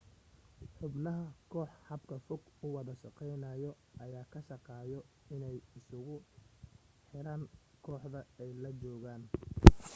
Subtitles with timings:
[0.77, 3.71] xubnaha kooxda habka fog u wada shaqaynaayo
[4.03, 4.99] ayaa ka shaqaayo
[5.35, 5.99] inay isu
[7.09, 7.41] xiraan
[7.85, 9.21] kooxda ay la joogaan